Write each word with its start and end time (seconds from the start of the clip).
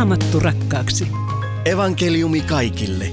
Raamattu 0.00 0.40
rakkaaksi. 0.40 1.08
Evankeliumi 1.64 2.40
kaikille. 2.40 3.06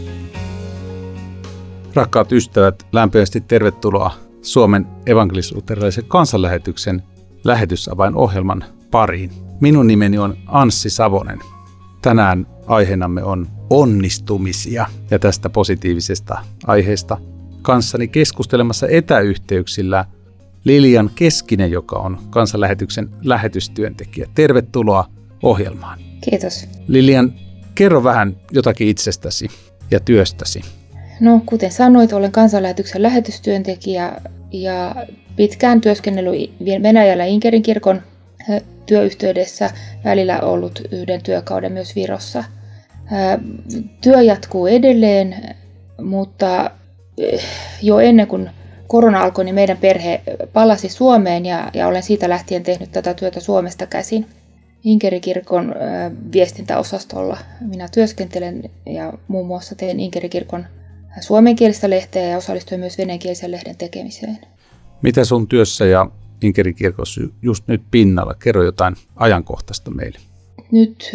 Rakkaat 1.93 2.31
ystävät, 2.31 2.87
lämpimästi 2.91 3.41
tervetuloa 3.41 4.11
Suomen 4.41 4.87
evankelis-luterilaisen 5.05 6.05
kansanlähetyksen 6.07 7.03
lähetysavainohjelman 7.43 8.63
pariin. 8.91 9.31
Minun 9.61 9.87
nimeni 9.87 10.17
on 10.17 10.37
Anssi 10.45 10.89
Savonen. 10.89 11.39
Tänään 12.01 12.47
aiheenamme 12.67 13.23
on 13.23 13.47
onnistumisia 13.69 14.85
ja 15.11 15.19
tästä 15.19 15.49
positiivisesta 15.49 16.37
aiheesta 16.67 17.17
kanssani 17.61 18.07
keskustelemassa 18.07 18.87
etäyhteyksillä 18.87 20.05
Lilian 20.63 21.09
Keskinen, 21.15 21.71
joka 21.71 21.95
on 21.95 22.17
kansanlähetyksen 22.29 23.09
lähetystyöntekijä. 23.23 24.27
Tervetuloa 24.35 25.05
ohjelmaan. 25.43 26.06
Kiitos. 26.21 26.67
Lilian, 26.87 27.33
kerro 27.75 28.03
vähän 28.03 28.37
jotakin 28.51 28.87
itsestäsi 28.87 29.47
ja 29.91 29.99
työstäsi. 29.99 30.61
No, 31.19 31.41
kuten 31.45 31.71
sanoit, 31.71 32.13
olen 32.13 32.31
kansanlähetyksen 32.31 33.03
lähetystyöntekijä 33.03 34.13
ja 34.51 34.95
pitkään 35.35 35.81
työskennellyt 35.81 36.53
Venäjällä 36.83 37.25
Inkerin 37.25 37.63
kirkon 37.63 38.01
työyhteydessä, 38.85 39.69
välillä 40.03 40.39
ollut 40.39 40.81
yhden 40.91 41.23
työkauden 41.23 41.71
myös 41.71 41.95
Virossa. 41.95 42.43
Työ 44.01 44.21
jatkuu 44.21 44.67
edelleen, 44.67 45.55
mutta 46.01 46.71
jo 47.81 47.99
ennen 47.99 48.27
kuin 48.27 48.49
korona 48.87 49.21
alkoi, 49.21 49.45
niin 49.45 49.55
meidän 49.55 49.77
perhe 49.77 50.21
palasi 50.53 50.89
Suomeen 50.89 51.45
ja, 51.45 51.69
ja 51.73 51.87
olen 51.87 52.03
siitä 52.03 52.29
lähtien 52.29 52.63
tehnyt 52.63 52.91
tätä 52.91 53.13
työtä 53.13 53.39
Suomesta 53.39 53.85
käsin. 53.85 54.25
Inkerikirkon 54.83 55.75
viestintäosastolla 56.33 57.37
minä 57.61 57.87
työskentelen 57.93 58.69
ja 58.85 59.13
muun 59.27 59.47
muassa 59.47 59.75
teen 59.75 59.99
Inkerikirkon 59.99 60.65
suomenkielistä 61.21 61.89
lehteä 61.89 62.23
ja 62.23 62.37
osallistuin 62.37 62.79
myös 62.79 62.97
venäjänkielisen 62.97 63.51
lehden 63.51 63.77
tekemiseen. 63.77 64.37
Mitä 65.01 65.25
sun 65.25 65.47
työssä 65.47 65.85
ja 65.85 66.11
Inkerikirkossa 66.41 67.21
just 67.41 67.67
nyt 67.67 67.81
pinnalla? 67.91 68.33
Kerro 68.33 68.63
jotain 68.63 68.95
ajankohtaista 69.15 69.91
meille. 69.91 70.19
Nyt, 70.71 71.11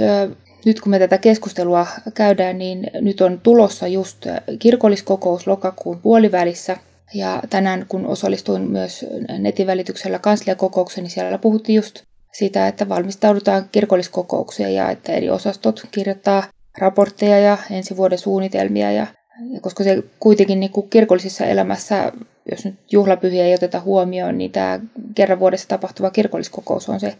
nyt 0.64 0.80
kun 0.80 0.90
me 0.90 0.98
tätä 0.98 1.18
keskustelua 1.18 1.86
käydään, 2.14 2.58
niin 2.58 2.90
nyt 3.00 3.20
on 3.20 3.40
tulossa 3.40 3.88
just 3.88 4.26
kirkolliskokous 4.58 5.46
lokakuun 5.46 5.98
puolivälissä. 5.98 6.76
Ja 7.14 7.42
tänään 7.50 7.86
kun 7.88 8.06
osallistuin 8.06 8.70
myös 8.70 9.06
netin 9.38 9.66
välityksellä 9.66 10.18
kansliakokoukseen, 10.18 11.02
niin 11.02 11.10
siellä 11.10 11.38
puhuttiin 11.38 11.76
just 11.76 12.02
sitä, 12.32 12.68
että 12.68 12.88
valmistaudutaan 12.88 13.68
kirkolliskokoukseen 13.72 14.74
ja 14.74 14.90
että 14.90 15.12
eri 15.12 15.30
osastot 15.30 15.86
kirjoittaa 15.90 16.42
raportteja 16.78 17.38
ja 17.38 17.58
ensi 17.70 17.96
vuoden 17.96 18.18
suunnitelmia. 18.18 18.92
Ja, 18.92 19.06
ja 19.50 19.60
koska 19.60 19.84
se 19.84 20.02
kuitenkin 20.20 20.60
niin 20.60 20.72
kuin 20.72 20.90
kirkollisessa 20.90 21.44
elämässä, 21.46 22.12
jos 22.50 22.64
nyt 22.64 22.74
juhlapyhiä 22.92 23.44
ei 23.44 23.54
oteta 23.54 23.80
huomioon, 23.80 24.38
niin 24.38 24.52
tämä 24.52 24.80
kerran 25.14 25.40
vuodessa 25.40 25.68
tapahtuva 25.68 26.10
kirkolliskokous 26.10 26.88
on 26.88 27.00
se 27.00 27.14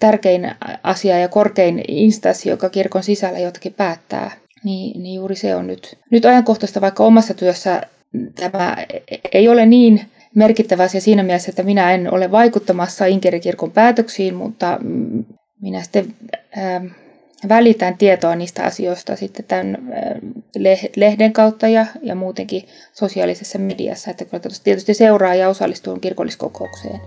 tärkein 0.00 0.54
asia 0.82 1.18
ja 1.18 1.28
korkein 1.28 1.84
instanssi, 1.88 2.48
joka 2.48 2.68
kirkon 2.68 3.02
sisällä 3.02 3.38
jotakin 3.38 3.74
päättää. 3.74 4.30
Niin, 4.64 5.02
niin 5.02 5.14
juuri 5.14 5.36
se 5.36 5.54
on 5.54 5.66
nyt, 5.66 5.98
nyt 6.10 6.24
ajankohtaista, 6.24 6.80
vaikka 6.80 7.04
omassa 7.04 7.34
työssä 7.34 7.82
tämä 8.34 8.76
ei 9.32 9.48
ole 9.48 9.66
niin 9.66 10.00
merkittävä 10.34 10.82
asia 10.82 11.00
siinä 11.00 11.22
mielessä, 11.22 11.50
että 11.50 11.62
minä 11.62 11.92
en 11.92 12.14
ole 12.14 12.30
vaikuttamassa 12.30 13.06
Inkerikirkon 13.06 13.70
päätöksiin, 13.70 14.34
mutta 14.34 14.78
minä 15.60 15.82
sitten 15.82 16.14
ähm, 16.58 16.86
välitän 17.48 17.98
tietoa 17.98 18.36
niistä 18.36 18.64
asioista 18.64 19.16
sitten 19.16 19.44
tämän 19.44 19.74
äh, 19.76 20.80
lehden 20.96 21.32
kautta 21.32 21.68
ja, 21.68 21.86
ja 22.02 22.14
muutenkin 22.14 22.62
sosiaalisessa 22.92 23.58
mediassa, 23.58 24.10
että 24.10 24.24
tietysti 24.64 24.94
seuraa 24.94 25.34
ja 25.34 25.48
osallistuu 25.48 25.98
kirkolliskokoukseen. 25.98 27.00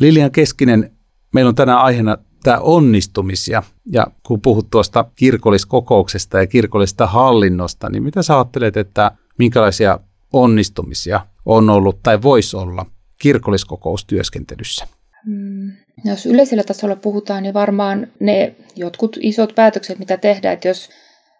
Lilian 0.00 0.30
Keskinen, 0.30 0.90
meillä 1.34 1.48
on 1.48 1.54
tänään 1.54 1.78
aiheena 1.78 2.18
tämä 2.42 2.58
onnistumisia. 2.58 3.62
Ja 3.92 4.06
kun 4.26 4.40
puhut 4.40 4.70
tuosta 4.70 5.04
kirkolliskokouksesta 5.14 6.38
ja 6.38 6.46
kirkollisesta 6.46 7.06
hallinnosta, 7.06 7.90
niin 7.90 8.02
mitä 8.02 8.22
sä 8.22 8.34
ajattelet, 8.34 8.76
että 8.76 9.12
minkälaisia 9.38 9.98
onnistumisia 10.32 11.20
on 11.46 11.70
ollut 11.70 12.02
tai 12.02 12.22
voisi 12.22 12.56
olla 12.56 12.86
kirkolliskokoustyöskentelyssä? 13.18 14.86
Mm. 15.26 15.72
Jos 16.04 16.26
yleisellä 16.26 16.64
tasolla 16.64 16.96
puhutaan, 16.96 17.42
niin 17.42 17.54
varmaan 17.54 18.06
ne 18.20 18.54
jotkut 18.76 19.16
isot 19.20 19.54
päätökset, 19.54 19.98
mitä 19.98 20.16
tehdään, 20.16 20.54
että 20.54 20.68
jos, 20.68 20.88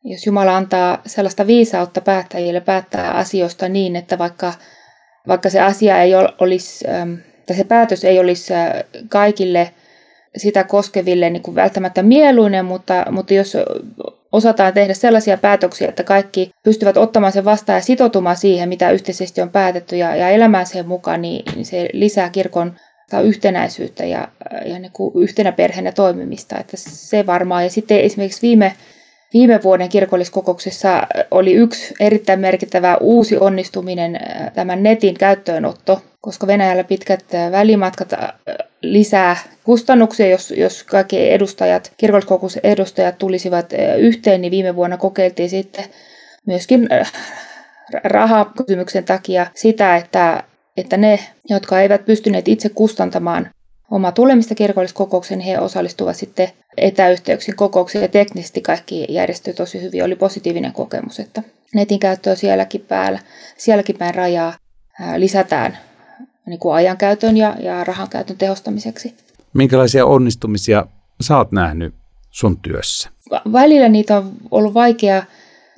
jos 0.04 0.26
Jumala 0.26 0.56
antaa 0.56 1.02
sellaista 1.06 1.46
viisautta 1.46 2.00
päättäjille 2.00 2.60
päättää 2.60 3.10
asioista 3.10 3.68
niin, 3.68 3.96
että 3.96 4.18
vaikka, 4.18 4.54
vaikka 5.28 5.50
se 5.50 5.60
asia 5.60 6.02
ei 6.02 6.12
olisi, 6.38 6.84
tai 7.46 7.56
se 7.56 7.64
päätös 7.64 8.04
ei 8.04 8.18
olisi 8.18 8.54
kaikille 9.08 9.74
sitä 10.36 10.64
koskeville 10.64 11.30
niin 11.30 11.42
kuin 11.42 11.54
välttämättä 11.54 12.02
mieluinen, 12.02 12.64
mutta, 12.64 13.06
mutta 13.10 13.34
jos 13.34 13.56
osataan 14.32 14.72
tehdä 14.72 14.94
sellaisia 14.94 15.38
päätöksiä, 15.38 15.88
että 15.88 16.04
kaikki 16.04 16.50
pystyvät 16.64 16.96
ottamaan 16.96 17.32
sen 17.32 17.44
vastaan 17.44 17.76
ja 17.76 17.82
sitoutumaan 17.82 18.36
siihen, 18.36 18.68
mitä 18.68 18.90
yhteisesti 18.90 19.40
on 19.40 19.50
päätetty 19.50 19.96
ja, 19.96 20.16
ja 20.16 20.28
elämään 20.28 20.66
sen 20.66 20.88
mukaan, 20.88 21.22
niin, 21.22 21.42
niin 21.54 21.66
se 21.66 21.88
lisää 21.92 22.30
kirkon 22.30 22.76
yhtenäisyyttä 23.24 24.04
ja, 24.04 24.28
ja 24.64 24.78
niin 24.78 24.92
kuin 24.92 25.22
yhtenä 25.22 25.52
perheenä 25.52 25.92
toimimista. 25.92 26.58
Että 26.58 26.76
se 26.76 27.26
varmaan. 27.26 27.64
Ja 27.64 27.70
sitten 27.70 28.00
esimerkiksi 28.00 28.42
viime, 28.42 28.74
viime 29.34 29.62
vuoden 29.62 29.88
kirkolliskokouksessa 29.88 31.06
oli 31.30 31.52
yksi 31.52 31.94
erittäin 32.00 32.40
merkittävä 32.40 32.96
uusi 32.96 33.36
onnistuminen, 33.36 34.20
tämän 34.54 34.82
netin 34.82 35.14
käyttöönotto, 35.14 36.02
koska 36.20 36.46
Venäjällä 36.46 36.84
pitkät 36.84 37.24
välimatkat 37.52 38.12
lisää 38.82 39.36
kustannuksia, 39.64 40.28
jos, 40.28 40.50
jos 40.50 40.84
kaikki 40.84 41.30
edustajat, 41.30 41.92
edustajat 42.62 43.18
tulisivat 43.18 43.72
yhteen, 43.98 44.40
niin 44.40 44.50
viime 44.50 44.76
vuonna 44.76 44.96
kokeiltiin 44.96 45.50
sitten 45.50 45.84
myöskin 46.46 46.88
rahakysymyksen 48.04 49.04
takia 49.04 49.46
sitä, 49.54 49.96
että, 49.96 50.42
että 50.76 50.96
ne, 50.96 51.18
jotka 51.50 51.80
eivät 51.80 52.04
pystyneet 52.04 52.48
itse 52.48 52.68
kustantamaan 52.68 53.50
omaa 53.90 54.12
tulemista 54.12 54.54
kirkolliskokoukseen, 54.54 55.40
he 55.40 55.58
osallistuvat 55.58 56.16
sitten 56.16 56.48
etäyhteyksin 56.76 57.56
kokouksiin 57.56 58.02
ja 58.02 58.08
teknisesti 58.08 58.60
kaikki 58.60 59.06
järjestyi 59.08 59.54
tosi 59.54 59.82
hyvin. 59.82 60.04
Oli 60.04 60.16
positiivinen 60.16 60.72
kokemus, 60.72 61.20
että 61.20 61.42
netin 61.74 61.98
käyttöä 61.98 62.34
sielläkin 62.34 62.84
päällä, 62.88 63.18
sielläkin 63.56 63.98
päin 63.98 64.14
rajaa 64.14 64.54
lisätään 65.16 65.78
niin 66.48 66.60
kuin 66.60 66.74
ajankäytön 66.74 67.36
ja, 67.36 67.56
ja 67.60 67.84
rahankäytön 67.84 68.36
tehostamiseksi. 68.36 69.14
Minkälaisia 69.54 70.06
onnistumisia 70.06 70.86
sä 71.20 71.36
oot 71.36 71.52
nähnyt 71.52 71.94
sun 72.30 72.56
työssä? 72.56 73.10
Välillä 73.52 73.88
niitä 73.88 74.16
on 74.16 74.32
ollut 74.50 74.74
vaikea, 74.74 75.22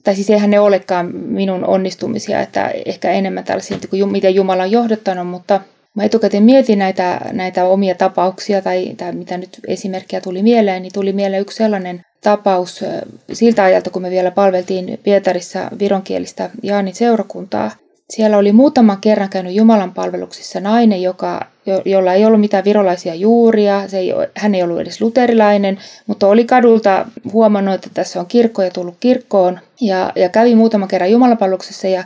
tai 0.04 0.14
siis 0.14 0.31
eihän 0.31 0.50
ne 0.50 0.60
olekaan 0.60 1.14
minun 1.14 1.64
onnistumisia, 1.64 2.41
että 2.41 2.72
ehkä 2.84 3.10
enemmän 3.10 3.44
tällaisia, 3.44 3.78
kuin 3.91 4.12
miten 4.12 4.34
Jumala 4.34 4.62
on 4.62 4.70
johdottanut, 4.70 5.26
mutta 5.26 5.60
mä 5.94 6.04
etukäteen 6.04 6.42
mietin 6.42 6.78
näitä, 6.78 7.20
näitä 7.32 7.64
omia 7.64 7.94
tapauksia 7.94 8.62
tai, 8.62 8.94
tai 8.97 9.12
mitä 9.12 9.38
nyt 9.38 9.60
esimerkkejä 9.66 10.20
tuli 10.20 10.42
mieleen, 10.42 10.82
niin 10.82 10.92
tuli 10.92 11.12
mieleen 11.12 11.42
yksi 11.42 11.56
sellainen 11.56 12.00
tapaus 12.22 12.84
siltä 13.32 13.64
ajalta, 13.64 13.91
kun 13.91 14.02
me 14.02 14.10
vielä 14.10 14.31
palveltiin 14.31 15.00
Pietarissa 15.02 15.70
vironkielistä 15.78 16.50
Jaanin 16.62 16.94
seurakuntaa. 16.94 17.70
Siellä 18.10 18.38
oli 18.38 18.53
muutaman 18.53 19.00
kerran 19.00 19.28
käynyt 19.28 19.54
Jumalan 19.54 19.94
palveluksissa 19.94 20.60
nainen, 20.60 21.03
joka, 21.03 21.47
jo, 21.66 21.82
jolla 21.84 22.15
ei 22.15 22.25
ollut 22.25 22.40
mitään 22.40 22.64
virolaisia 22.64 23.14
juuria. 23.14 23.88
Se 23.88 23.99
ei, 23.99 24.12
hän 24.37 24.55
ei 24.55 24.62
ollut 24.62 24.81
edes 24.81 25.00
luterilainen, 25.00 25.79
mutta 26.06 26.26
oli 26.26 26.44
kadulta 26.44 27.06
huomannut, 27.32 27.75
että 27.75 27.90
tässä 27.94 28.20
on 28.20 28.26
kirkko 28.26 28.62
ja 28.62 28.70
tullut 28.70 28.96
kirkkoon. 29.00 29.61
Ja, 29.81 30.12
ja 30.17 30.29
kävi 30.29 30.55
muutaman 30.55 30.88
kerran 30.88 31.11
Jumalan 31.11 31.38
palveluksessa 31.38 31.88
ja 31.88 32.05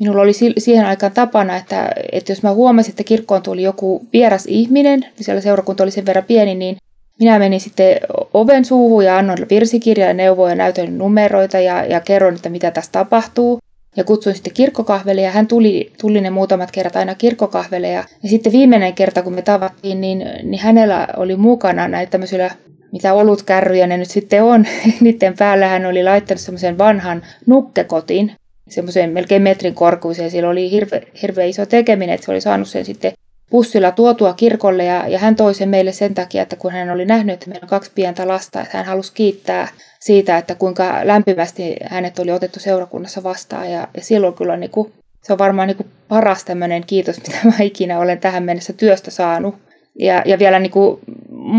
minulla 0.00 0.22
oli 0.22 0.32
siihen 0.58 0.86
aikaan 0.86 1.12
tapana, 1.12 1.56
että, 1.56 1.90
että 2.12 2.32
jos 2.32 2.42
mä 2.42 2.52
huomasin, 2.52 2.90
että 2.90 3.04
kirkkoon 3.04 3.42
tuli 3.42 3.62
joku 3.62 4.06
vieras 4.12 4.46
ihminen, 4.46 5.00
niin 5.00 5.24
siellä 5.24 5.40
seurakunta 5.40 5.82
oli 5.82 5.90
sen 5.90 6.06
verran 6.06 6.24
pieni, 6.24 6.54
niin 6.54 6.76
minä 7.20 7.38
menin 7.38 7.60
sitten 7.60 8.00
oven 8.34 8.64
suuhun 8.64 9.04
ja 9.04 9.18
annoin 9.18 9.46
virsikirjaa 9.50 10.08
ja 10.08 10.14
neuvoja 10.14 10.52
ja 10.52 10.56
näytön 10.56 10.98
numeroita 10.98 11.60
ja, 11.60 11.84
ja 11.84 12.00
kerron, 12.00 12.34
että 12.34 12.48
mitä 12.48 12.70
tässä 12.70 12.92
tapahtuu 12.92 13.58
ja 13.96 14.04
kutsuin 14.04 14.34
sitten 14.34 14.52
kirkkokahvelle 14.52 15.20
ja 15.20 15.30
hän 15.30 15.46
tuli, 15.46 15.92
tuli 16.00 16.20
ne 16.20 16.30
muutamat 16.30 16.70
kerrat 16.70 16.96
aina 16.96 17.14
kirkkokahvelle 17.14 17.88
ja, 17.88 18.04
ja 18.22 18.28
sitten 18.28 18.52
viimeinen 18.52 18.94
kerta 18.94 19.22
kun 19.22 19.34
me 19.34 19.42
tavattiin, 19.42 20.00
niin, 20.00 20.24
niin 20.42 20.60
hänellä 20.60 21.08
oli 21.16 21.36
mukana 21.36 21.88
näitä 21.88 22.10
tämmöisillä 22.10 22.50
mitä 22.92 23.14
olutkärryjä 23.14 23.86
ne 23.86 23.96
nyt 23.96 24.10
sitten 24.10 24.42
on, 24.42 24.66
niiden 25.00 25.34
päällä 25.38 25.68
hän 25.68 25.86
oli 25.86 26.04
laittanut 26.04 26.40
semmoisen 26.40 26.78
vanhan 26.78 27.22
nukkekotin, 27.46 28.32
semmoisen 28.68 29.10
melkein 29.10 29.42
metrin 29.42 29.74
korkuisen, 29.74 30.30
siellä 30.30 30.50
oli 30.50 30.70
hirve, 30.70 31.02
hirveä 31.22 31.44
iso 31.44 31.66
tekeminen, 31.66 32.14
että 32.14 32.24
se 32.24 32.30
oli 32.30 32.40
saanut 32.40 32.68
sen 32.68 32.84
sitten 32.84 33.12
bussilla 33.50 33.90
tuotua 33.90 34.32
kirkolle 34.32 34.84
ja, 34.84 35.08
ja 35.08 35.18
hän 35.18 35.36
toi 35.36 35.54
sen 35.54 35.68
meille 35.68 35.92
sen 35.92 36.14
takia, 36.14 36.42
että 36.42 36.56
kun 36.56 36.72
hän 36.72 36.90
oli 36.90 37.04
nähnyt, 37.04 37.34
että 37.34 37.50
meillä 37.50 37.64
on 37.64 37.68
kaksi 37.68 37.90
pientä 37.94 38.28
lasta, 38.28 38.60
että 38.60 38.76
hän 38.76 38.86
halusi 38.86 39.12
kiittää 39.14 39.68
siitä, 40.00 40.38
että 40.38 40.54
kuinka 40.54 41.00
lämpimästi 41.04 41.76
hänet 41.84 42.18
oli 42.18 42.32
otettu 42.32 42.60
seurakunnassa 42.60 43.22
vastaan 43.22 43.72
ja, 43.72 43.88
ja 43.96 44.02
silloin 44.02 44.34
kyllä 44.34 44.56
niin 44.56 44.70
kuin, 44.70 44.92
se 45.22 45.32
on 45.32 45.38
varmaan 45.38 45.68
niin 45.68 45.76
kuin 45.76 45.90
paras 46.08 46.44
tämmöinen 46.44 46.84
kiitos, 46.86 47.16
mitä 47.26 47.38
mä 47.44 47.52
ikinä 47.60 47.98
olen 47.98 48.18
tähän 48.18 48.42
mennessä 48.42 48.72
työstä 48.72 49.10
saanut. 49.10 49.54
Ja, 49.98 50.22
ja 50.26 50.38
vielä 50.38 50.58
niin 50.58 50.70
kuin, 50.70 51.00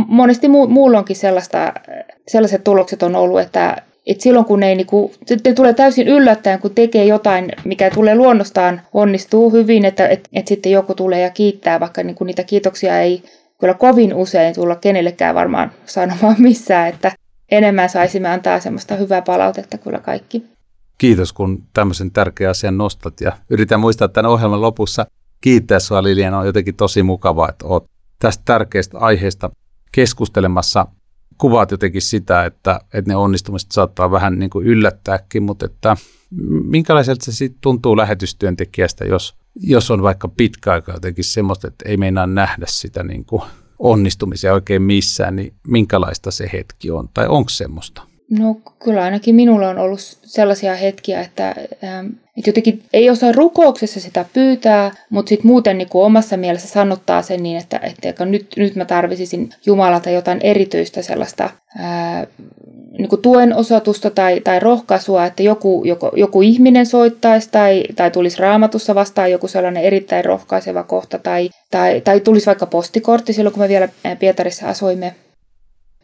monesti 0.07 0.48
mu, 0.48 0.68
muulla 0.68 0.98
onkin 0.98 1.16
sellaista, 1.16 1.74
sellaiset 2.28 2.63
tulokset 2.63 3.04
on 3.04 3.16
ollut, 3.16 3.40
että, 3.40 3.81
et 4.07 4.21
silloin 4.21 4.45
kun 4.45 4.63
ei 4.63 4.75
niinku, 4.75 5.12
se 5.25 5.54
tulee 5.56 5.74
täysin 5.74 6.07
yllättäen, 6.07 6.59
kun 6.59 6.75
tekee 6.75 7.06
jotain, 7.06 7.51
mikä 7.65 7.89
tulee 7.89 8.15
luonnostaan, 8.15 8.81
onnistuu 8.94 9.51
hyvin, 9.51 9.86
että 9.86 10.07
et, 10.07 10.27
et 10.33 10.48
sitten 10.48 10.71
joku 10.71 10.94
tulee 10.94 11.21
ja 11.21 11.30
kiittää, 11.30 11.80
vaikka 11.80 12.04
niinku 12.04 12.24
niitä 12.24 12.44
kiitoksia 12.44 13.01
ei 13.01 13.24
kyllä 13.59 13.74
kovin 13.74 14.13
usein 14.13 14.56
tulla 14.56 14.75
kenellekään 14.75 15.36
varmaan 15.36 15.71
sanomaan 15.86 16.36
missään, 16.48 16.89
että 16.89 17.12
enemmän 17.51 17.89
saisimme 17.89 18.30
antaa 18.30 18.59
semmoista 18.59 18.95
hyvää 18.95 19.21
palautetta 19.21 19.77
kyllä 19.77 20.00
kaikki. 20.00 20.44
Kiitos, 20.98 21.33
kun 21.33 21.63
tämmöisen 21.74 22.12
tärkeän 22.12 22.51
asian 22.51 22.77
nostat 22.77 23.21
ja 23.21 23.31
yritän 23.50 23.80
muistaa 23.80 24.07
tämän 24.07 24.31
ohjelman 24.31 24.62
lopussa 24.62 25.06
kiittää 25.42 25.80
sinua 25.80 26.04
Lilian. 26.04 26.33
On 26.33 26.45
jotenkin 26.45 26.75
tosi 26.75 27.04
mukavaa, 27.04 27.50
että 27.50 27.65
olet 27.68 27.83
tästä 28.19 28.44
tärkeästä 28.45 28.98
aiheesta 28.98 29.50
keskustelemassa 29.92 30.88
kuvaat 31.38 31.72
jotenkin 31.72 32.01
sitä, 32.01 32.45
että, 32.45 32.81
että 32.94 33.12
ne 33.12 33.16
onnistumiset 33.16 33.72
saattaa 33.72 34.12
vähän 34.12 34.39
niin 34.39 34.50
kuin 34.50 34.68
yllättääkin, 34.68 35.44
mutta 35.44 35.66
että 35.66 35.98
minkälaiselta 36.63 37.25
se 37.25 37.31
sitten 37.31 37.62
tuntuu 37.62 37.98
lähetystyöntekijästä, 37.98 39.06
jos, 39.06 39.36
jos 39.56 39.92
on 39.92 40.01
vaikka 40.01 40.28
pitkä 40.28 40.72
aika 40.72 40.94
jotenkin 40.94 41.24
semmoista, 41.24 41.68
että 41.68 41.89
ei 41.89 41.98
meinaa 41.98 42.28
nähdä 42.28 42.66
sitä 42.68 43.04
niin 43.04 43.25
kuin 43.25 43.42
onnistumisia 43.80 44.54
oikein 44.54 44.81
missään, 44.81 45.36
niin 45.36 45.54
minkälaista 45.68 46.31
se 46.31 46.50
hetki 46.54 46.92
on, 46.92 47.10
tai 47.13 47.28
onko 47.28 47.50
semmoista? 47.50 48.06
No 48.29 48.57
kyllä 48.83 49.03
ainakin 49.03 49.35
minulla 49.35 49.69
on 49.69 49.79
ollut 49.79 50.00
sellaisia 50.24 50.75
hetkiä, 50.75 51.21
että, 51.21 51.56
ähm, 51.83 52.07
että 52.38 52.50
jotenkin 52.50 52.83
ei 52.94 53.09
osaa 53.09 53.31
rukouksessa 53.31 54.00
sitä 54.00 54.25
pyytää, 54.33 54.91
mutta 55.09 55.29
sitten 55.29 55.47
muuten 55.47 55.77
niin 55.77 55.89
kuin 55.89 56.06
omassa 56.06 56.38
mielessä 56.38 56.68
sanottaa 56.68 57.21
sen 57.21 57.44
niin, 57.44 57.57
että, 57.57 57.79
että 58.03 58.25
nyt, 58.25 58.47
nyt 58.57 58.75
mä 58.75 58.85
tarvitsisin 58.85 59.50
Jumalalta 59.65 60.09
jotain 60.09 60.39
erityistä 60.41 61.01
sellaista 61.01 61.50
ää, 61.77 62.27
niin 62.97 63.09
kuin 63.09 63.21
tuen 63.21 63.56
osoitusta 63.56 64.09
tai, 64.09 64.39
tai 64.39 64.59
rohkaisua, 64.59 65.25
että 65.25 65.44
joku, 65.44 65.83
joku, 65.85 66.12
joku 66.15 66.41
ihminen 66.41 66.85
soittaisi 66.85 67.50
tai, 67.51 67.83
tai 67.95 68.12
tulisi 68.12 68.39
raamatussa 68.39 68.95
vastaan 68.95 69.31
joku 69.31 69.47
sellainen 69.47 69.83
erittäin 69.83 70.25
rohkaiseva 70.25 70.83
kohta 70.83 71.19
tai, 71.19 71.50
tai, 71.71 72.01
tai 72.01 72.19
tulisi 72.19 72.45
vaikka 72.45 72.65
postikortti 72.65 73.33
silloin, 73.33 73.53
kun 73.53 73.63
me 73.63 73.69
vielä 73.69 73.89
Pietarissa 74.19 74.69
asuimme 74.69 75.15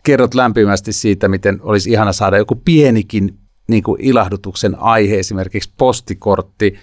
kerrot 0.04 0.34
lämpimästi 0.34 0.94
siitä, 0.94 1.28
miten 1.28 1.60
olisi 1.62 1.92
ihana 1.92 2.14
saada 2.14 2.38
joku 2.38 2.56
pienikin 2.56 3.38
niin 3.68 3.84
kuin 3.84 4.02
ilahdutuksen 4.02 4.80
aihe, 4.80 5.20
esimerkiksi 5.20 5.74
postikortti. 5.78 6.80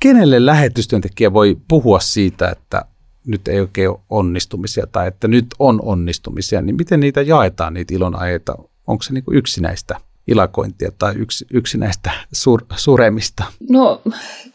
Kenelle 0.00 0.46
lähetystyöntekijä 0.46 1.32
voi 1.32 1.56
puhua 1.68 2.00
siitä, 2.00 2.48
että 2.48 2.84
nyt 3.26 3.48
ei 3.48 3.60
oikein 3.60 3.90
ole 3.90 4.00
onnistumisia 4.10 4.86
tai 4.86 5.08
että 5.08 5.28
nyt 5.28 5.46
on 5.58 5.80
onnistumisia, 5.82 6.62
niin 6.62 6.76
miten 6.76 7.00
niitä 7.00 7.22
jaetaan, 7.22 7.74
niitä 7.74 7.94
ilonaiheita? 7.94 8.54
Onko 8.86 9.02
se 9.02 9.12
niin 9.12 9.24
kuin 9.24 9.36
yksinäistä 9.36 10.00
ilakointia 10.26 10.90
tai 10.98 11.14
yksi, 11.16 11.46
yksinäistä 11.52 12.10
sur, 12.32 12.62
suremista? 12.76 13.44
No 13.68 14.02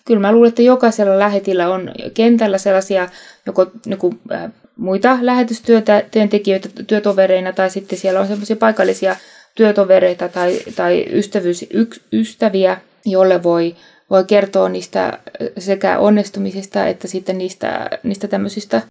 kyllä 0.06 0.20
mä 0.20 0.32
luulen, 0.32 0.50
että 0.50 0.62
jokaisella 0.62 1.20
lähetillä 1.20 1.70
on 1.70 1.92
kentällä 2.14 2.58
sellaisia 2.58 3.10
joko 3.46 3.72
niin 3.86 4.00
kuin, 4.00 4.20
äh, 4.32 4.52
muita 4.78 5.18
lähetystyöntekijöitä 5.22 6.70
työtovereina 6.88 7.54
tai 7.54 7.70
sitten 7.70 7.98
siellä 7.98 8.20
on 8.20 8.28
semmoisia 8.28 8.56
paikallisia 8.56 9.16
työtovereita 9.56 10.30
tai, 10.30 10.60
tai 10.76 11.06
ystävyys, 11.12 11.66
yks, 11.74 12.02
ystäviä, 12.14 12.78
jolle 13.06 13.44
voi, 13.44 13.76
voi 14.10 14.24
kertoa 14.24 14.70
niistä 14.70 15.20
sekä 15.58 16.00
onnistumisista 16.00 16.88
että 16.88 17.08
sitten 17.08 17.38
niistä, 17.38 17.90
niistä 18.04 18.28
tämmöisistä 18.28 18.82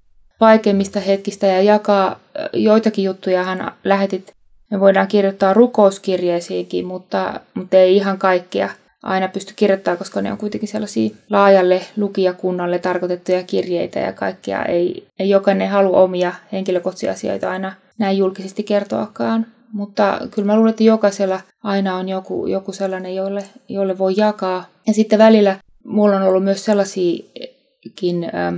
vaikeimmista 0.40 1.00
hetkistä 1.00 1.46
ja 1.46 1.62
jakaa 1.62 2.20
joitakin 2.52 3.04
juttujahan 3.04 3.72
lähetit. 3.84 4.34
Me 4.74 4.80
voidaan 4.80 5.08
kirjoittaa 5.08 5.54
rukouskirjeisiinkin, 5.54 6.86
mutta, 6.86 7.40
mutta 7.54 7.76
ei 7.76 7.96
ihan 7.96 8.18
kaikkia 8.18 8.68
aina 9.02 9.28
pysty 9.28 9.52
kirjoittamaan, 9.56 9.98
koska 9.98 10.22
ne 10.22 10.32
on 10.32 10.38
kuitenkin 10.38 10.68
sellaisia 10.68 11.14
laajalle 11.30 11.80
lukijakunnalle 11.96 12.78
tarkoitettuja 12.78 13.42
kirjeitä 13.42 14.00
ja 14.00 14.12
kaikkia 14.12 14.64
ei, 14.64 15.06
ei 15.18 15.30
jokainen 15.30 15.68
halua 15.68 16.02
omia 16.02 16.32
henkilökohtaisia 16.52 17.12
asioita 17.12 17.50
aina 17.50 17.72
näin 17.98 18.18
julkisesti 18.18 18.62
kertoakaan. 18.62 19.46
Mutta 19.72 20.18
kyllä 20.30 20.46
mä 20.46 20.56
luulen, 20.56 20.70
että 20.70 20.84
jokaisella 20.84 21.40
aina 21.62 21.96
on 21.96 22.08
joku, 22.08 22.46
joku 22.46 22.72
sellainen, 22.72 23.14
jolle, 23.14 23.44
jolle 23.68 23.98
voi 23.98 24.14
jakaa. 24.16 24.64
Ja 24.86 24.94
sitten 24.94 25.18
välillä 25.18 25.56
mulla 25.84 26.16
on 26.16 26.22
ollut 26.22 26.44
myös 26.44 26.64
sellaisiakin 26.64 28.24
äh, 28.24 28.54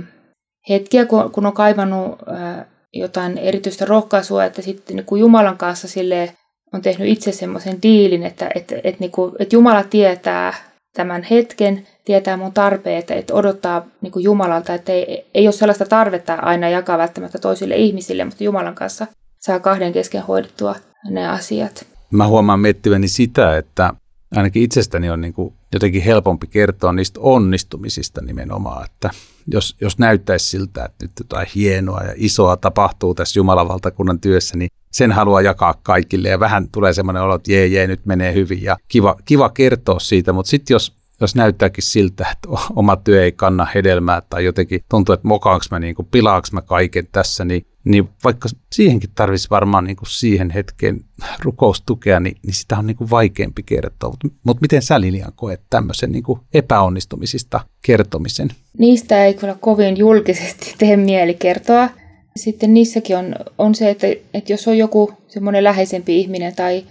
hetkiä, 0.69 1.05
kun, 1.05 1.31
kun 1.31 1.45
on 1.45 1.53
kaivannut 1.53 2.17
äh, 2.31 2.65
jotain 2.93 3.37
erityistä 3.37 3.85
rohkaisua, 3.85 4.45
että 4.45 4.61
sitten 4.61 4.95
niin 4.95 5.05
kuin 5.05 5.19
Jumalan 5.19 5.57
kanssa 5.57 5.87
sille 5.87 6.33
on 6.73 6.81
tehnyt 6.81 7.07
itse 7.07 7.31
semmoisen 7.31 7.81
diilin, 7.81 8.23
että, 8.23 8.49
että, 8.55 8.75
että, 8.75 8.99
niin 8.99 9.11
kuin, 9.11 9.33
että 9.39 9.55
Jumala 9.55 9.83
tietää 9.83 10.53
tämän 10.93 11.23
hetken, 11.23 11.87
tietää 12.05 12.37
mun 12.37 12.53
tarpeet, 12.53 13.11
että 13.11 13.33
odottaa 13.33 13.85
niin 14.01 14.11
kuin 14.11 14.23
Jumalalta, 14.23 14.73
että 14.73 14.91
ei, 14.91 15.25
ei 15.33 15.47
ole 15.47 15.51
sellaista 15.51 15.85
tarvetta 15.85 16.33
aina 16.33 16.69
jakaa 16.69 16.97
välttämättä 16.97 17.39
toisille 17.39 17.75
ihmisille, 17.75 18.25
mutta 18.25 18.43
Jumalan 18.43 18.75
kanssa 18.75 19.07
saa 19.39 19.59
kahden 19.59 19.93
kesken 19.93 20.21
hoidettua 20.21 20.75
ne 21.09 21.27
asiat. 21.27 21.85
Mä 22.11 22.27
huomaan 22.27 22.59
miettiväni 22.59 23.07
sitä, 23.07 23.57
että 23.57 23.93
ainakin 24.35 24.63
itsestäni 24.63 25.09
on 25.09 25.21
niin 25.21 25.33
kuin 25.33 25.53
jotenkin 25.73 26.01
helpompi 26.01 26.47
kertoa 26.47 26.93
niistä 26.93 27.19
onnistumisista 27.19 28.21
nimenomaan, 28.21 28.85
että 28.85 29.09
jos, 29.53 29.75
jos 29.81 29.99
näyttäisi 29.99 30.47
siltä, 30.47 30.85
että 30.85 31.05
nyt 31.05 31.11
jotain 31.19 31.47
hienoa 31.55 32.03
ja 32.03 32.13
isoa 32.15 32.57
tapahtuu 32.57 33.15
tässä 33.15 33.39
Jumalan 33.39 33.67
valtakunnan 33.67 34.19
työssä, 34.19 34.57
niin 34.57 34.69
sen 34.91 35.11
haluaa 35.11 35.41
jakaa 35.41 35.73
kaikille. 35.83 36.29
Ja 36.29 36.39
vähän 36.39 36.69
tulee 36.69 36.93
semmoinen 36.93 37.23
olo, 37.23 37.35
että 37.35 37.51
jee, 37.51 37.67
jee, 37.67 37.87
nyt 37.87 38.05
menee 38.05 38.33
hyvin 38.33 38.63
ja 38.63 38.77
kiva, 38.87 39.15
kiva 39.25 39.49
kertoa 39.49 39.99
siitä, 39.99 40.33
mutta 40.33 40.49
sitten 40.49 40.75
jos, 40.75 40.96
jos 41.21 41.35
näyttääkin 41.35 41.83
siltä, 41.83 42.27
että 42.31 42.49
oma 42.75 42.95
työ 42.95 43.23
ei 43.23 43.31
kanna 43.31 43.67
hedelmää 43.75 44.21
tai 44.29 44.45
jotenkin 44.45 44.83
tuntuu, 44.89 45.13
että 45.13 45.27
mokaanko 45.27 45.65
mä, 45.71 45.79
niin 45.79 45.95
kuin, 45.95 46.07
pilaanko 46.11 46.47
mä 46.51 46.61
kaiken 46.61 47.07
tässä, 47.11 47.45
niin, 47.45 47.67
niin 47.83 48.09
vaikka 48.23 48.49
siihenkin 48.73 49.09
tarvitsisi 49.15 49.49
varmaan 49.49 49.83
niin 49.83 49.97
kuin 49.97 50.09
siihen 50.09 50.49
hetkeen 50.49 51.01
rukoustukea, 51.43 52.19
niin, 52.19 52.37
niin 52.45 52.53
sitä 52.53 52.77
on 52.77 52.87
niin 52.87 52.97
kuin 52.97 53.09
vaikeampi 53.09 53.63
kertoa. 53.63 54.09
Mutta 54.09 54.27
mut 54.43 54.61
miten 54.61 54.81
sä 54.81 55.01
Lilian 55.01 55.33
koet 55.35 55.61
tämmöisen 55.69 56.11
niin 56.11 56.23
kuin 56.23 56.39
epäonnistumisista 56.53 57.59
kertomisen? 57.81 58.49
Niistä 58.77 59.25
ei 59.25 59.33
kyllä 59.33 59.55
kovin 59.59 59.97
julkisesti 59.97 60.75
tee 60.77 60.97
mieli 60.97 61.33
kertoa 61.33 61.89
sitten 62.37 62.73
niissäkin 62.73 63.17
on, 63.17 63.35
on 63.57 63.75
se, 63.75 63.89
että, 63.89 64.07
että 64.33 64.53
jos 64.53 64.67
on 64.67 64.77
joku 64.77 65.13
semmoinen 65.27 65.63
läheisempi 65.63 66.19
ihminen 66.19 66.55
tai 66.55 66.83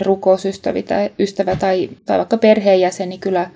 rukousystävä 0.00 0.82
tai, 0.82 1.10
ystävä 1.18 1.56
tai, 1.56 1.90
tai 2.06 2.18
vaikka 2.18 2.36
perheenjäsen, 2.36 3.08
niin 3.08 3.20
kyllä 3.20 3.50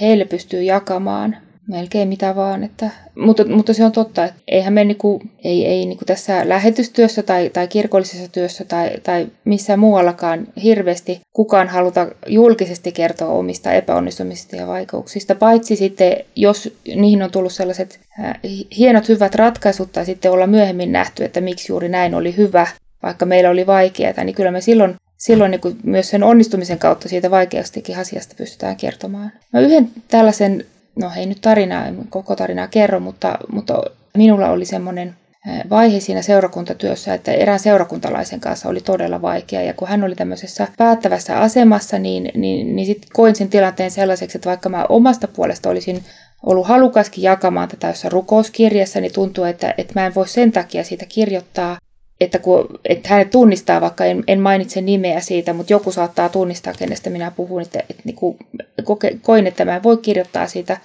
heille 0.00 0.24
pystyy 0.24 0.62
jakamaan 0.62 1.36
melkein 1.70 2.08
mitä 2.08 2.36
vaan. 2.36 2.64
Että, 2.64 2.90
mutta, 3.14 3.44
mutta 3.44 3.74
se 3.74 3.84
on 3.84 3.92
totta, 3.92 4.24
että 4.24 4.40
eihän 4.48 4.72
me 4.72 4.84
niinku, 4.84 5.22
ei, 5.44 5.66
ei 5.66 5.86
niinku 5.86 6.04
tässä 6.04 6.48
lähetystyössä 6.48 7.22
tai, 7.22 7.50
tai 7.50 7.68
kirkollisessa 7.68 8.32
työssä 8.32 8.64
tai, 8.64 8.90
tai 9.02 9.26
missään 9.44 9.78
muuallakaan 9.78 10.46
hirveästi 10.62 11.20
kukaan 11.32 11.68
haluta 11.68 12.06
julkisesti 12.26 12.92
kertoa 12.92 13.28
omista 13.28 13.72
epäonnistumisista 13.72 14.56
ja 14.56 14.66
vaikeuksista, 14.66 15.34
paitsi 15.34 15.76
sitten 15.76 16.16
jos 16.36 16.76
niihin 16.96 17.22
on 17.22 17.30
tullut 17.30 17.52
sellaiset 17.52 18.00
äh, 18.24 18.34
hienot 18.76 19.08
hyvät 19.08 19.34
ratkaisut 19.34 19.92
tai 19.92 20.06
sitten 20.06 20.32
olla 20.32 20.46
myöhemmin 20.46 20.92
nähty, 20.92 21.24
että 21.24 21.40
miksi 21.40 21.72
juuri 21.72 21.88
näin 21.88 22.14
oli 22.14 22.36
hyvä, 22.36 22.66
vaikka 23.02 23.26
meillä 23.26 23.50
oli 23.50 23.66
vaikeaa, 23.66 24.24
niin 24.24 24.34
kyllä 24.34 24.50
me 24.50 24.60
silloin 24.60 24.94
silloin 25.20 25.50
niin 25.50 25.78
myös 25.82 26.10
sen 26.10 26.22
onnistumisen 26.22 26.78
kautta 26.78 27.08
siitä 27.08 27.30
vaikeastikin 27.30 27.98
asiasta 27.98 28.34
pystytään 28.38 28.76
kertomaan. 28.76 29.32
Mä 29.52 29.60
yhden 29.60 29.90
tällaisen 30.08 30.66
no 30.96 31.10
ei 31.16 31.26
nyt 31.26 31.40
tarinaa, 31.40 31.86
koko 32.10 32.36
tarinaa 32.36 32.66
kerro, 32.66 33.00
mutta, 33.00 33.38
mutta 33.52 33.82
minulla 34.14 34.50
oli 34.50 34.64
semmoinen 34.64 35.14
vaihe 35.70 36.00
siinä 36.00 36.22
seurakuntatyössä, 36.22 37.14
että 37.14 37.32
erään 37.32 37.58
seurakuntalaisen 37.58 38.40
kanssa 38.40 38.68
oli 38.68 38.80
todella 38.80 39.22
vaikea. 39.22 39.62
Ja 39.62 39.74
kun 39.74 39.88
hän 39.88 40.04
oli 40.04 40.14
tämmöisessä 40.14 40.68
päättävässä 40.76 41.38
asemassa, 41.40 41.98
niin, 41.98 42.30
niin, 42.34 42.76
niin 42.76 42.86
sitten 42.86 43.10
koin 43.12 43.36
sen 43.36 43.48
tilanteen 43.48 43.90
sellaiseksi, 43.90 44.38
että 44.38 44.48
vaikka 44.48 44.68
mä 44.68 44.86
omasta 44.88 45.28
puolesta 45.28 45.70
olisin 45.70 46.04
ollut 46.46 46.66
halukaskin 46.66 47.24
jakamaan 47.24 47.68
tätä 47.68 47.88
jossain 47.88 48.12
rukouskirjassa, 48.12 49.00
niin 49.00 49.12
tuntuu, 49.12 49.44
että, 49.44 49.74
että 49.78 49.92
mä 49.96 50.06
en 50.06 50.14
voi 50.14 50.28
sen 50.28 50.52
takia 50.52 50.84
siitä 50.84 51.06
kirjoittaa, 51.08 51.78
että, 52.20 52.38
kun, 52.38 52.68
että 52.84 53.08
hänet 53.08 53.30
tunnistaa, 53.30 53.80
vaikka 53.80 54.04
en, 54.04 54.24
en 54.26 54.40
mainitse 54.40 54.80
nimeä 54.80 55.20
siitä, 55.20 55.52
mutta 55.52 55.72
joku 55.72 55.92
saattaa 55.92 56.28
tunnistaa, 56.28 56.74
kenestä 56.78 57.10
minä 57.10 57.30
puhun, 57.30 57.62
että, 57.62 57.80
että 57.90 58.02
niin 58.04 58.16
kuin, 58.16 58.36
koke, 58.84 59.18
koin, 59.22 59.46
että 59.46 59.64
mä 59.64 59.76
en 59.76 59.82
voi 59.82 59.96
kirjoittaa 59.96 60.46
siitä, 60.46 60.76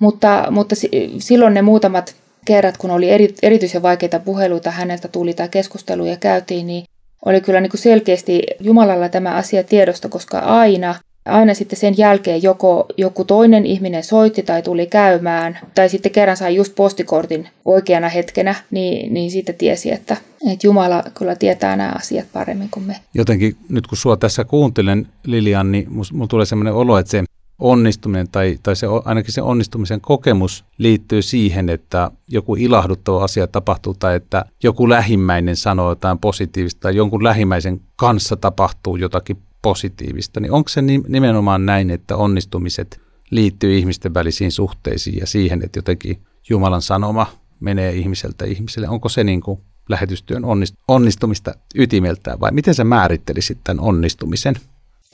mutta, 0.00 0.46
mutta 0.50 0.74
silloin 1.18 1.54
ne 1.54 1.62
muutamat 1.62 2.14
kerrat, 2.44 2.76
kun 2.76 2.90
oli 2.90 3.10
eri, 3.10 3.34
erityisen 3.42 3.82
vaikeita 3.82 4.18
puheluita 4.18 4.70
häneltä 4.70 5.08
tuli 5.08 5.34
tai 5.34 5.48
keskusteluja 5.48 6.16
käytiin, 6.16 6.66
niin 6.66 6.84
oli 7.24 7.40
kyllä 7.40 7.60
niin 7.60 7.70
kuin 7.70 7.80
selkeästi 7.80 8.42
Jumalalla 8.60 9.08
tämä 9.08 9.34
asia 9.34 9.64
tiedosta, 9.64 10.08
koska 10.08 10.38
aina 10.38 10.94
aina 11.28 11.54
sitten 11.54 11.78
sen 11.78 11.94
jälkeen 11.98 12.42
joko 12.42 12.86
joku 12.96 13.24
toinen 13.24 13.66
ihminen 13.66 14.04
soitti 14.04 14.42
tai 14.42 14.62
tuli 14.62 14.86
käymään, 14.86 15.58
tai 15.74 15.88
sitten 15.88 16.12
kerran 16.12 16.36
sai 16.36 16.56
just 16.56 16.74
postikortin 16.74 17.48
oikeana 17.64 18.08
hetkenä, 18.08 18.54
niin, 18.70 19.14
niin 19.14 19.30
sitten 19.30 19.54
tiesi, 19.54 19.92
että, 19.92 20.16
että 20.46 20.66
Jumala 20.66 21.02
kyllä 21.14 21.36
tietää 21.36 21.76
nämä 21.76 21.92
asiat 21.96 22.26
paremmin 22.32 22.68
kuin 22.70 22.86
me. 22.86 23.00
Jotenkin 23.14 23.56
nyt 23.68 23.86
kun 23.86 23.98
sua 23.98 24.16
tässä 24.16 24.44
kuuntelen, 24.44 25.08
Lilian, 25.24 25.72
niin 25.72 25.86
mulla 26.12 26.26
tulee 26.26 26.46
sellainen 26.46 26.74
olo, 26.74 26.98
että 26.98 27.10
se 27.10 27.24
onnistuminen 27.58 28.28
tai, 28.28 28.58
tai 28.62 28.76
se, 28.76 28.86
ainakin 29.04 29.34
se 29.34 29.42
onnistumisen 29.42 30.00
kokemus 30.00 30.64
liittyy 30.78 31.22
siihen, 31.22 31.68
että 31.68 32.10
joku 32.28 32.54
ilahduttava 32.54 33.24
asia 33.24 33.46
tapahtuu 33.46 33.94
tai 33.94 34.16
että 34.16 34.44
joku 34.62 34.88
lähimmäinen 34.88 35.56
sanoo 35.56 35.88
jotain 35.88 36.18
positiivista 36.18 36.80
tai 36.80 36.96
jonkun 36.96 37.24
lähimmäisen 37.24 37.80
kanssa 37.96 38.36
tapahtuu 38.36 38.96
jotakin 38.96 39.38
positiivista, 39.62 40.40
niin 40.40 40.52
onko 40.52 40.68
se 40.68 40.82
nimenomaan 41.08 41.66
näin, 41.66 41.90
että 41.90 42.16
onnistumiset 42.16 43.00
liittyy 43.30 43.78
ihmisten 43.78 44.14
välisiin 44.14 44.52
suhteisiin 44.52 45.18
ja 45.18 45.26
siihen, 45.26 45.62
että 45.64 45.78
jotenkin 45.78 46.22
Jumalan 46.50 46.82
sanoma 46.82 47.26
menee 47.60 47.92
ihmiseltä 47.92 48.44
ihmiselle? 48.44 48.88
Onko 48.88 49.08
se 49.08 49.24
niin 49.24 49.40
kuin 49.40 49.60
lähetystyön 49.88 50.42
onnistumista 50.88 51.54
ytimeltään 51.74 52.40
vai 52.40 52.52
miten 52.52 52.74
sä 52.74 52.84
määrittelisit 52.84 53.58
tämän 53.64 53.84
onnistumisen? 53.84 54.54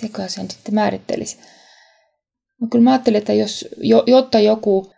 Tekoa 0.00 0.28
sen 0.28 0.50
sitten 0.50 0.74
määrittelisi? 0.74 1.38
No 2.60 2.66
kyllä 2.70 2.84
mä 2.84 2.90
ajattelin, 2.90 3.18
että 3.18 3.32
jos, 3.32 3.68
jotta 4.06 4.40
joku, 4.40 4.92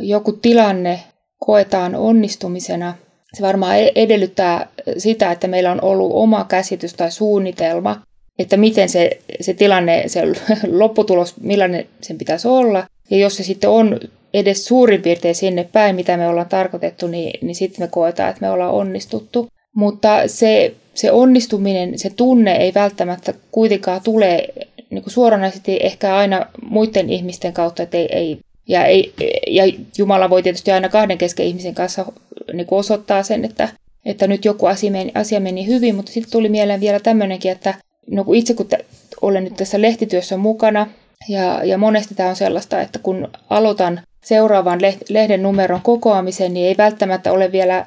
joku 0.00 0.32
tilanne 0.32 1.04
koetaan 1.38 1.94
onnistumisena, 1.94 2.94
se 3.34 3.42
varmaan 3.42 3.78
e-, 3.78 3.92
edellyttää 3.94 4.68
sitä, 4.98 5.32
että 5.32 5.48
meillä 5.48 5.72
on 5.72 5.82
ollut 5.82 6.12
oma 6.12 6.44
käsitys 6.44 6.94
tai 6.94 7.10
suunnitelma 7.10 8.02
että 8.38 8.56
miten 8.56 8.88
se, 8.88 9.18
se 9.40 9.54
tilanne, 9.54 10.04
se 10.06 10.22
lopputulos, 10.80 11.34
millainen 11.40 11.86
sen 12.00 12.18
pitäisi 12.18 12.48
olla. 12.48 12.86
Ja 13.10 13.16
jos 13.16 13.36
se 13.36 13.42
sitten 13.42 13.70
on 13.70 14.00
edes 14.34 14.64
suurin 14.64 15.02
piirtein 15.02 15.34
sinne 15.34 15.68
päin, 15.72 15.96
mitä 15.96 16.16
me 16.16 16.28
ollaan 16.28 16.48
tarkoitettu, 16.48 17.06
niin, 17.06 17.46
niin 17.46 17.54
sitten 17.54 17.84
me 17.84 17.88
koetaan, 17.88 18.30
että 18.30 18.40
me 18.40 18.50
ollaan 18.50 18.74
onnistuttu. 18.74 19.48
Mutta 19.74 20.28
se, 20.28 20.74
se 20.94 21.12
onnistuminen, 21.12 21.98
se 21.98 22.10
tunne 22.10 22.56
ei 22.56 22.74
välttämättä 22.74 23.34
kuitenkaan 23.52 24.00
tule 24.04 24.48
niin 24.90 25.04
suoranaisesti 25.06 25.78
ehkä 25.82 26.16
aina 26.16 26.46
muiden 26.62 27.10
ihmisten 27.10 27.52
kautta, 27.52 27.82
että 27.82 27.96
ei, 27.96 28.08
ei 28.12 28.38
ja, 28.68 28.84
ei, 28.84 29.12
ja 29.46 29.64
Jumala 29.98 30.30
voi 30.30 30.42
tietysti 30.42 30.72
aina 30.72 30.88
kahden 30.88 31.18
kesken 31.18 31.46
ihmisen 31.46 31.74
kanssa 31.74 32.12
niin 32.52 32.66
kuin 32.66 32.78
osoittaa 32.78 33.22
sen, 33.22 33.44
että, 33.44 33.68
että 34.04 34.26
nyt 34.26 34.44
joku 34.44 34.66
asia 34.66 34.90
meni, 34.90 35.12
asia 35.14 35.40
meni 35.40 35.66
hyvin, 35.66 35.94
mutta 35.94 36.12
sitten 36.12 36.32
tuli 36.32 36.48
mieleen 36.48 36.80
vielä 36.80 37.00
tämmöinenkin, 37.00 37.52
että 37.52 37.74
no 38.10 38.24
kun 38.24 38.36
itse 38.36 38.54
kun 38.54 38.66
te, 38.66 38.84
olen 39.22 39.44
nyt 39.44 39.56
tässä 39.56 39.80
lehtityössä 39.80 40.36
mukana, 40.36 40.86
ja, 41.28 41.64
ja 41.64 41.78
monesti 41.78 42.14
tämä 42.14 42.28
on 42.28 42.36
sellaista, 42.36 42.80
että 42.80 42.98
kun 42.98 43.28
aloitan 43.50 44.00
seuraavan 44.24 44.80
lehden 45.08 45.42
numeron 45.42 45.80
kokoamisen, 45.82 46.54
niin 46.54 46.66
ei 46.66 46.74
välttämättä 46.78 47.32
ole 47.32 47.52
vielä 47.52 47.86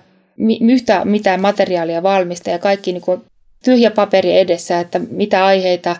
yhtä 0.61 1.05
mitään 1.05 1.41
materiaalia 1.41 2.03
valmista 2.03 2.49
ja 2.49 2.59
kaikki 2.59 2.93
niin 2.93 3.01
kuin 3.01 3.21
tyhjä 3.63 3.91
paperi 3.91 4.37
edessä, 4.37 4.79
että 4.79 4.99
mitä 4.99 5.45
aiheita 5.45 5.95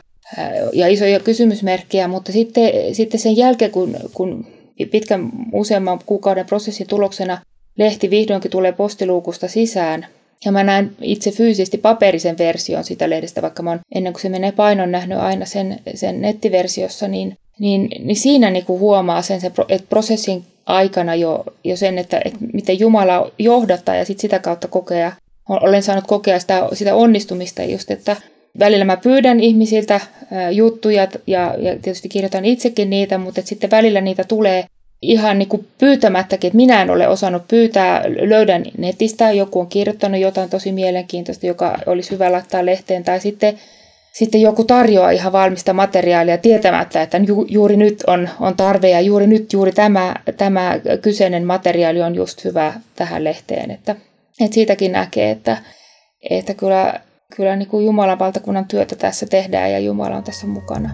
ja 0.73 0.87
isoja 0.87 1.19
kysymysmerkkejä, 1.19 2.07
mutta 2.07 2.31
sitten, 2.31 2.71
sitten 2.95 3.19
sen 3.19 3.37
jälkeen, 3.37 3.71
kun, 3.71 3.95
kun 4.13 4.47
pitkän 4.91 5.29
useamman 5.53 5.99
kuukauden 6.05 6.45
prosessin 6.45 6.87
tuloksena 6.87 7.41
lehti 7.77 8.09
vihdoinkin 8.09 8.51
tulee 8.51 8.71
postiluukusta 8.71 9.47
sisään, 9.47 10.05
ja 10.45 10.51
mä 10.51 10.63
näen 10.63 10.91
itse 11.01 11.31
fyysisesti 11.31 11.77
paperisen 11.77 12.37
version 12.37 12.83
sitä 12.83 13.09
lehdestä, 13.09 13.41
vaikka 13.41 13.63
mä 13.63 13.69
oon 13.69 13.79
ennen 13.95 14.13
kuin 14.13 14.21
se 14.21 14.29
menee 14.29 14.51
painon 14.51 14.91
nähnyt 14.91 15.17
aina 15.17 15.45
sen, 15.45 15.79
sen 15.95 16.21
nettiversiossa, 16.21 17.07
niin, 17.07 17.37
niin, 17.59 17.89
niin 17.99 18.15
siinä 18.15 18.49
niin 18.49 18.65
kuin 18.65 18.79
huomaa 18.79 19.21
sen, 19.21 19.41
se, 19.41 19.51
että 19.69 19.87
prosessin 19.89 20.43
aikana 20.65 21.15
jo, 21.15 21.43
jo 21.63 21.77
sen, 21.77 21.97
että, 21.97 22.21
että 22.25 22.39
miten 22.53 22.79
Jumala 22.79 23.31
johdattaa 23.39 23.95
ja 23.95 24.05
sit 24.05 24.19
sitä 24.19 24.39
kautta 24.39 24.67
kokea, 24.67 25.11
olen 25.49 25.83
saanut 25.83 26.07
kokea 26.07 26.39
sitä, 26.39 26.67
sitä 26.73 26.95
onnistumista 26.95 27.63
just, 27.63 27.91
että 27.91 28.15
välillä 28.59 28.85
mä 28.85 28.97
pyydän 28.97 29.39
ihmisiltä 29.39 29.99
juttuja 30.51 31.07
ja, 31.27 31.55
ja 31.59 31.75
tietysti 31.81 32.09
kirjoitan 32.09 32.45
itsekin 32.45 32.89
niitä, 32.89 33.17
mutta 33.17 33.41
sitten 33.45 33.71
välillä 33.71 34.01
niitä 34.01 34.23
tulee 34.23 34.65
ihan 35.01 35.39
niin 35.39 35.49
kuin 35.49 35.67
pyytämättäkin, 35.77 36.47
että 36.47 36.55
minä 36.55 36.81
en 36.81 36.89
ole 36.89 37.07
osannut 37.07 37.47
pyytää, 37.47 38.03
löydän 38.21 38.63
netistä, 38.77 39.31
joku 39.31 39.59
on 39.59 39.67
kirjoittanut 39.67 40.21
jotain 40.21 40.49
tosi 40.49 40.71
mielenkiintoista, 40.71 41.45
joka 41.45 41.79
olisi 41.85 42.11
hyvä 42.11 42.31
laittaa 42.31 42.65
lehteen, 42.65 43.03
tai 43.03 43.19
sitten, 43.19 43.59
sitten 44.17 44.41
joku 44.41 44.63
tarjoaa 44.63 45.11
ihan 45.11 45.31
valmista 45.31 45.73
materiaalia 45.73 46.37
tietämättä, 46.37 47.01
että 47.01 47.17
ju, 47.17 47.45
juuri 47.49 47.77
nyt 47.77 48.03
on, 48.07 48.29
on 48.39 48.57
tarve 48.57 48.89
ja 48.89 49.01
juuri 49.01 49.27
nyt 49.27 49.53
juuri 49.53 49.71
tämä, 49.71 50.15
tämä 50.37 50.79
kyseinen 51.01 51.45
materiaali 51.45 52.01
on 52.01 52.15
just 52.15 52.45
hyvä 52.45 52.73
tähän 52.95 53.23
lehteen. 53.23 53.71
Että, 53.71 53.95
että 54.39 54.53
siitäkin 54.55 54.91
näkee, 54.91 55.31
että, 55.31 55.57
että 56.29 56.53
kyllä, 56.53 57.01
kyllä 57.35 57.55
niin 57.55 57.67
kuin 57.67 57.85
Jumalan 57.85 58.19
valtakunnan 58.19 58.67
työtä 58.67 58.95
tässä 58.95 59.25
tehdään 59.25 59.71
ja 59.71 59.79
Jumala 59.79 60.15
on 60.15 60.23
tässä 60.23 60.47
mukana. 60.47 60.89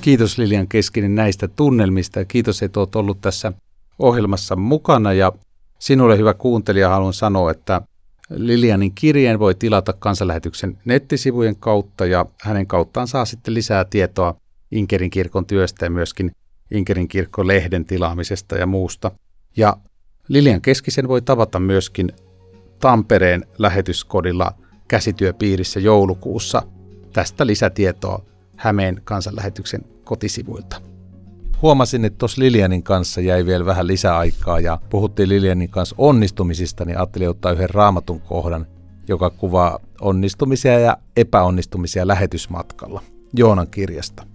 Kiitos 0.00 0.38
Lilian 0.38 0.68
Keskinen 0.68 1.14
näistä 1.14 1.48
tunnelmista 1.48 2.18
ja 2.18 2.24
kiitos, 2.24 2.62
että 2.62 2.80
olet 2.80 2.96
ollut 2.96 3.20
tässä 3.20 3.52
ohjelmassa 3.98 4.56
mukana. 4.56 5.12
Ja 5.12 5.32
sinulle 5.78 6.18
hyvä 6.18 6.34
kuuntelija 6.34 6.88
haluan 6.88 7.12
sanoa, 7.12 7.50
että 7.50 7.80
Lilianin 8.30 8.94
kirjeen 8.94 9.38
voi 9.38 9.54
tilata 9.54 9.92
kansanlähetyksen 9.92 10.78
nettisivujen 10.84 11.56
kautta 11.56 12.06
ja 12.06 12.26
hänen 12.42 12.66
kauttaan 12.66 13.08
saa 13.08 13.24
sitten 13.24 13.54
lisää 13.54 13.84
tietoa 13.84 14.34
Inkerin 14.70 15.10
kirkon 15.10 15.46
työstä 15.46 15.86
ja 15.86 15.90
myöskin 15.90 16.30
Inkerin 16.70 17.08
kirkko-lehden 17.08 17.84
tilaamisesta 17.84 18.56
ja 18.56 18.66
muusta. 18.66 19.10
Ja 19.56 19.76
Lilian 20.28 20.60
Keskisen 20.60 21.08
voi 21.08 21.22
tavata 21.22 21.60
myöskin 21.60 22.12
Tampereen 22.80 23.46
lähetyskodilla 23.58 24.52
käsityöpiirissä 24.88 25.80
joulukuussa. 25.80 26.62
Tästä 27.12 27.46
lisätietoa 27.46 28.24
Hämeen 28.56 29.00
kansanlähetyksen 29.04 29.84
kotisivuilta. 30.04 30.80
Huomasin, 31.62 32.04
että 32.04 32.18
tuossa 32.18 32.42
Lilianin 32.42 32.82
kanssa 32.82 33.20
jäi 33.20 33.46
vielä 33.46 33.66
vähän 33.66 33.86
lisäaikaa 33.86 34.60
ja 34.60 34.78
puhuttiin 34.90 35.28
Lilianin 35.28 35.70
kanssa 35.70 35.94
onnistumisista, 35.98 36.84
niin 36.84 36.98
ajattelin 36.98 37.28
ottaa 37.28 37.52
yhden 37.52 37.70
raamatun 37.70 38.20
kohdan, 38.20 38.66
joka 39.08 39.30
kuvaa 39.30 39.78
onnistumisia 40.00 40.78
ja 40.78 40.96
epäonnistumisia 41.16 42.06
lähetysmatkalla 42.06 43.02
Joonan 43.36 43.68
kirjasta. 43.70 44.26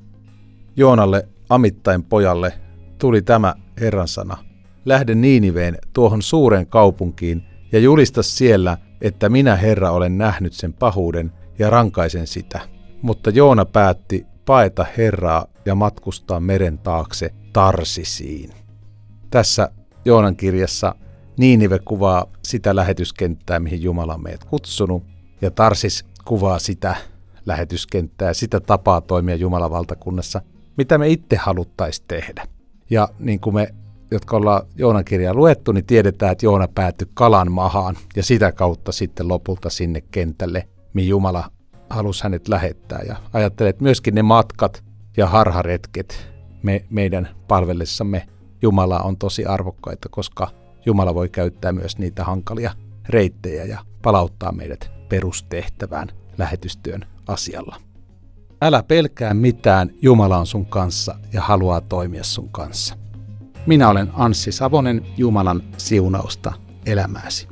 Joonalle, 0.75 1.27
Amittain 1.49 2.03
pojalle, 2.03 2.53
tuli 2.97 3.21
tämä 3.21 3.55
Herran 3.81 4.07
sana. 4.07 4.37
Lähde 4.85 5.15
Niiniveen 5.15 5.77
tuohon 5.93 6.21
suureen 6.21 6.67
kaupunkiin 6.67 7.43
ja 7.71 7.79
julista 7.79 8.23
siellä, 8.23 8.77
että 9.01 9.29
minä 9.29 9.55
Herra 9.55 9.91
olen 9.91 10.17
nähnyt 10.17 10.53
sen 10.53 10.73
pahuuden 10.73 11.31
ja 11.59 11.69
rankaisen 11.69 12.27
sitä. 12.27 12.59
Mutta 13.01 13.29
Joona 13.29 13.65
päätti 13.65 14.25
paeta 14.45 14.85
Herraa 14.97 15.45
ja 15.65 15.75
matkustaa 15.75 16.39
meren 16.39 16.77
taakse 16.77 17.33
Tarsisiin. 17.53 18.49
Tässä 19.29 19.71
Joonan 20.05 20.35
kirjassa 20.35 20.95
Niinive 21.37 21.79
kuvaa 21.79 22.25
sitä 22.43 22.75
lähetyskenttää, 22.75 23.59
mihin 23.59 23.81
Jumala 23.81 24.13
on 24.13 24.23
meidät 24.23 24.43
kutsunut, 24.43 25.03
ja 25.41 25.51
Tarsis 25.51 26.05
kuvaa 26.25 26.59
sitä 26.59 26.95
lähetyskenttää, 27.45 28.33
sitä 28.33 28.59
tapaa 28.59 29.01
toimia 29.01 29.35
Jumalan 29.35 29.71
valtakunnassa, 29.71 30.41
mitä 30.77 30.97
me 30.97 31.09
itse 31.09 31.35
haluttaisiin 31.35 32.07
tehdä. 32.07 32.47
Ja 32.89 33.09
niin 33.19 33.39
kuin 33.39 33.53
me, 33.53 33.73
jotka 34.11 34.37
ollaan 34.37 34.61
Joonan 34.75 35.05
kirjaa 35.05 35.33
luettu, 35.33 35.71
niin 35.71 35.85
tiedetään, 35.85 36.31
että 36.31 36.45
Joona 36.45 36.67
päättyi 36.67 37.07
kalan 37.13 37.51
mahaan 37.51 37.97
ja 38.15 38.23
sitä 38.23 38.51
kautta 38.51 38.91
sitten 38.91 39.27
lopulta 39.27 39.69
sinne 39.69 40.01
kentälle, 40.01 40.67
mihin 40.93 41.09
Jumala 41.09 41.51
halusi 41.89 42.23
hänet 42.23 42.47
lähettää. 42.47 43.01
Ja 43.07 43.15
ajattelee, 43.33 43.69
että 43.69 43.83
myöskin 43.83 44.15
ne 44.15 44.21
matkat 44.21 44.83
ja 45.17 45.27
harharetket 45.27 46.31
me, 46.63 46.85
meidän 46.89 47.29
palvellessamme 47.47 48.27
Jumala 48.61 48.99
on 48.99 49.17
tosi 49.17 49.45
arvokkaita, 49.45 50.09
koska 50.09 50.47
Jumala 50.85 51.15
voi 51.15 51.29
käyttää 51.29 51.71
myös 51.71 51.97
niitä 51.97 52.23
hankalia 52.23 52.71
reittejä 53.09 53.65
ja 53.65 53.79
palauttaa 54.01 54.51
meidät 54.51 54.91
perustehtävään 55.09 56.07
lähetystyön 56.37 57.05
asialla. 57.27 57.75
Älä 58.61 58.83
pelkää 58.83 59.33
mitään, 59.33 59.89
Jumala 60.01 60.37
on 60.37 60.47
sun 60.47 60.65
kanssa 60.65 61.15
ja 61.33 61.41
haluaa 61.41 61.81
toimia 61.81 62.23
sun 62.23 62.49
kanssa. 62.49 62.97
Minä 63.65 63.89
olen 63.89 64.11
Anssi 64.13 64.51
Savonen, 64.51 65.05
Jumalan 65.17 65.63
siunausta 65.77 66.53
elämääsi. 66.85 67.50